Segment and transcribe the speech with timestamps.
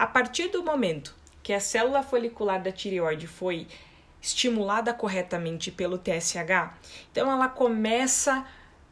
[0.00, 3.66] A partir do momento que a célula folicular da tireoide foi
[4.18, 6.72] estimulada corretamente pelo TSH,
[7.12, 8.46] então ela começa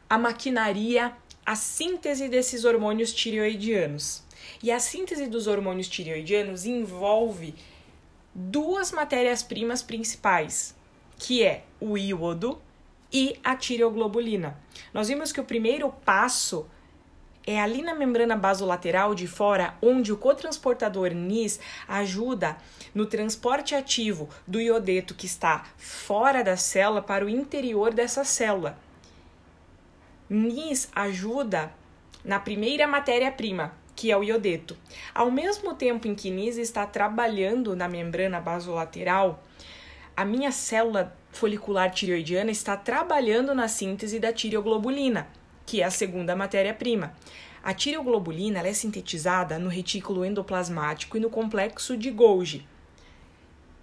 [0.07, 1.11] a maquinaria,
[1.43, 4.21] a síntese desses hormônios tireoidianos.
[4.61, 7.55] E a síntese dos hormônios tireoidianos envolve
[8.31, 10.75] duas matérias-primas principais,
[11.17, 12.61] que é o iodo
[13.11, 14.55] e a tireoglobulina.
[14.93, 16.69] Nós vimos que o primeiro passo
[17.45, 22.57] é ali na membrana basolateral de fora, onde o cotransportador NIS ajuda
[22.93, 28.77] no transporte ativo do iodeto que está fora da célula para o interior dessa célula.
[30.29, 31.71] NIS ajuda
[32.23, 34.77] na primeira matéria-prima, que é o iodeto.
[35.13, 39.43] Ao mesmo tempo em que NIS está trabalhando na membrana basolateral,
[40.15, 45.27] a minha célula folicular tireoidiana está trabalhando na síntese da tireoglobulina
[45.69, 47.13] que é a segunda matéria-prima.
[47.63, 52.67] A tireoglobulina é sintetizada no retículo endoplasmático e no complexo de Golgi.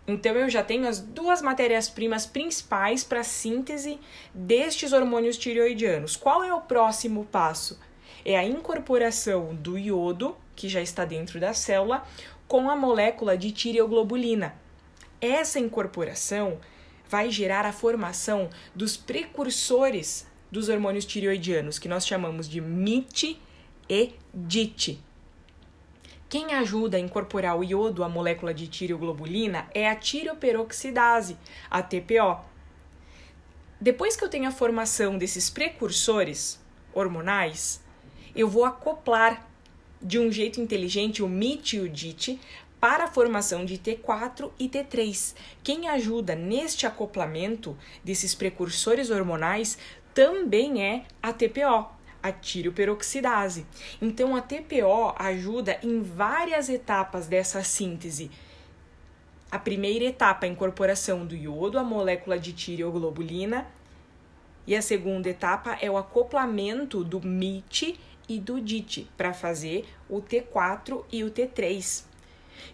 [0.04, 4.01] Então eu já tenho as duas matérias-primas principais para a síntese
[4.34, 6.16] destes hormônios tireoidianos.
[6.16, 7.78] Qual é o próximo passo?
[8.24, 12.04] É a incorporação do iodo, que já está dentro da célula,
[12.48, 14.56] com a molécula de tireoglobulina.
[15.21, 16.59] Essa incorporação
[17.09, 23.41] vai gerar a formação dos precursores dos hormônios tireoidianos, que nós chamamos de MIT
[23.89, 25.01] e DIT.
[26.29, 31.37] Quem ajuda a incorporar o iodo à molécula de tireoglobulina é a tireoperoxidase,
[31.71, 32.41] a TPO.
[33.80, 36.61] Depois que eu tenho a formação desses precursores
[36.93, 37.80] hormonais,
[38.35, 39.49] eu vou acoplar
[40.02, 42.41] de um jeito inteligente o MIT e o DIT
[42.80, 45.35] para a formação de T4 e T3.
[45.63, 49.79] Quem ajuda neste acoplamento desses precursores hormonais
[50.16, 51.90] também é a TPO,
[52.22, 53.66] a tireoperoxidase.
[54.00, 58.30] Então a TPO ajuda em várias etapas dessa síntese.
[59.50, 63.66] A primeira etapa é a incorporação do iodo à molécula de tireoglobulina
[64.66, 70.22] e a segunda etapa é o acoplamento do MIT e do DIT para fazer o
[70.22, 72.05] T4 e o T3.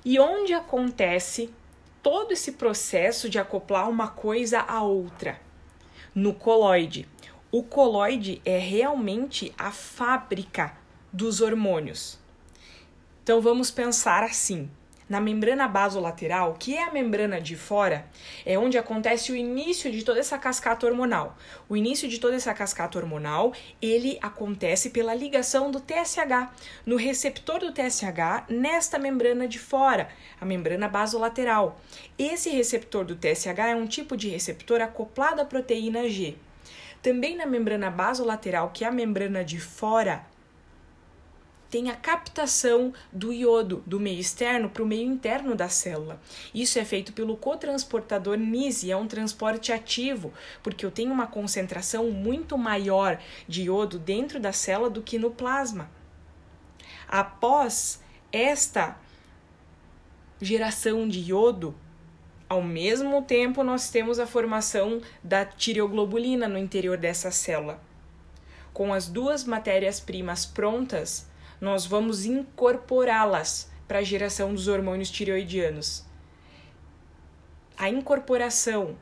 [0.05, 1.53] E onde acontece
[2.01, 5.41] todo esse processo de acoplar uma coisa a outra?
[6.15, 7.09] No coloide.
[7.55, 10.73] O coloide é realmente a fábrica
[11.13, 12.19] dos hormônios.
[13.23, 14.71] Então vamos pensar assim:
[15.07, 18.07] na membrana basolateral, que é a membrana de fora,
[18.47, 21.37] é onde acontece o início de toda essa cascata hormonal.
[21.69, 23.53] O início de toda essa cascata hormonal,
[23.83, 26.49] ele acontece pela ligação do TSH
[26.87, 30.09] no receptor do TSH nesta membrana de fora,
[30.41, 31.79] a membrana basolateral.
[32.19, 36.35] Esse receptor do TSH é um tipo de receptor acoplado à proteína G.
[37.03, 40.25] Também na membrana basolateral, que é a membrana de fora,
[41.73, 46.21] tem a captação do iodo do meio externo para o meio interno da célula.
[46.55, 51.27] Isso é feito pelo cotransportador NIS e é um transporte ativo, porque eu tenho uma
[51.27, 55.91] concentração muito maior de iodo dentro da célula do que no plasma.
[57.09, 58.99] Após esta
[60.43, 61.75] geração de iodo,
[62.53, 67.81] ao mesmo tempo, nós temos a formação da tireoglobulina no interior dessa célula.
[68.75, 71.27] Com as duas matérias-primas prontas,
[71.59, 76.05] nós vamos incorporá-las para a geração dos hormônios tireoidianos.
[77.79, 78.99] A incorporação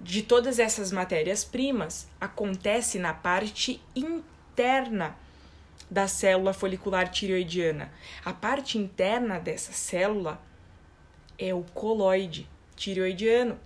[0.00, 5.16] de todas essas matérias-primas acontece na parte interna
[5.88, 7.92] da célula folicular tireoidiana.
[8.24, 10.42] A parte interna dessa célula
[11.38, 12.48] é o coloide
[12.78, 13.58] tireoidiano,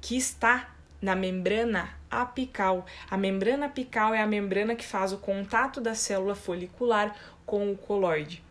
[0.00, 2.86] que está na membrana apical.
[3.10, 7.16] A membrana apical é a membrana que faz o contato da célula folicular
[7.46, 8.44] com o coloide.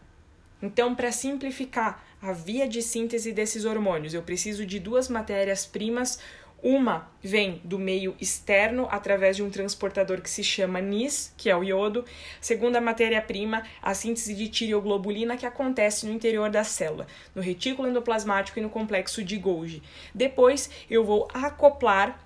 [0.62, 6.20] Então, para simplificar a via de síntese desses hormônios, eu preciso de duas matérias-primas
[6.62, 11.56] uma vem do meio externo através de um transportador que se chama NIS, que é
[11.56, 12.06] o iodo.
[12.40, 18.60] Segunda matéria-prima, a síntese de tireoglobulina que acontece no interior da célula, no retículo endoplasmático
[18.60, 19.82] e no complexo de Golgi.
[20.14, 22.20] Depois eu vou acoplar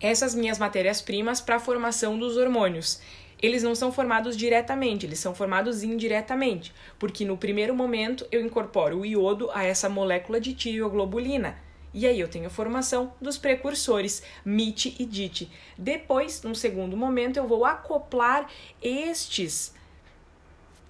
[0.00, 3.00] essas minhas matérias-primas para a formação dos hormônios.
[3.42, 9.00] Eles não são formados diretamente, eles são formados indiretamente, porque no primeiro momento eu incorporo
[9.00, 14.22] o iodo a essa molécula de tireoglobulina e aí eu tenho a formação dos precursores
[14.46, 15.50] MIT e DIT.
[15.76, 18.48] Depois, num segundo momento, eu vou acoplar
[18.80, 19.74] estes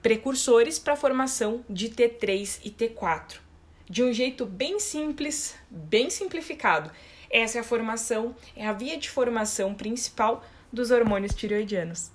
[0.03, 3.39] precursores para a formação de T3 e T4.
[3.89, 6.91] De um jeito bem simples, bem simplificado.
[7.31, 12.11] Essa é a formação, é a via de formação principal dos hormônios tireoidianos.